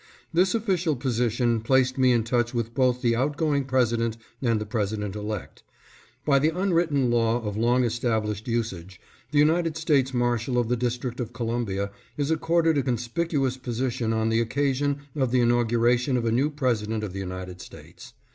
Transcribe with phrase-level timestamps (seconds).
[0.33, 4.65] This official position placed me in touch with both the out going President and the
[4.65, 5.61] President elect.
[6.25, 10.75] By the un written law of long established usage, the United States Marshal of the
[10.75, 16.17] District of Columbia is accorded a con spicuous position on the occasion of the inauguration
[16.17, 18.13] of a new President of the United States.